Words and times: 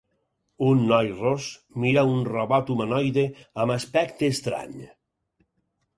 Un 0.67 0.79
noi 0.91 1.09
ros 1.19 1.49
mira 1.83 2.05
un 2.13 2.25
robot 2.29 2.73
humanoide 2.77 3.27
amb 3.65 3.75
aspecte 3.77 4.31
estrany. 4.37 4.77